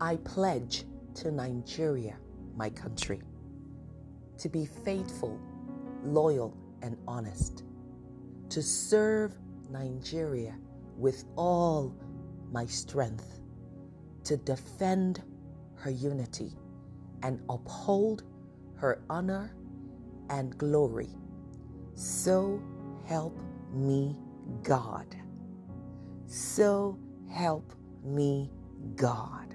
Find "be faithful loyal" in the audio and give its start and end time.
4.48-6.56